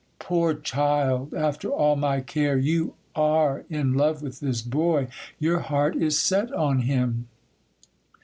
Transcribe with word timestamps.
Poor 0.17 0.55
child!—after 0.55 1.69
all 1.69 1.95
my 1.95 2.21
care, 2.21 2.57
you 2.57 2.95
are 3.15 3.65
in 3.69 3.93
love 3.93 4.23
with 4.23 4.39
this 4.39 4.63
boy,—your 4.63 5.59
heart 5.59 5.95
is 5.95 6.19
set 6.19 6.51
on 6.53 6.79
him. 6.79 7.27